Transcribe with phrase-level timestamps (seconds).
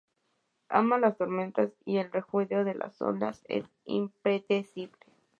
[0.69, 4.99] Ama las tormentas y el rugido de las olas y es impredecible.